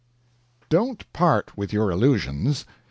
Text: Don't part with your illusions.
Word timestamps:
Don't 0.67 1.13
part 1.13 1.55
with 1.55 1.71
your 1.71 1.91
illusions. 1.91 2.65